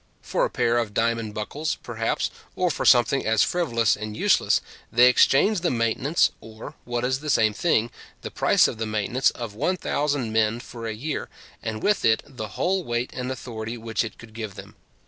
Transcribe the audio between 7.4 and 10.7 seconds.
thing, the price of the maintenance of 1000 men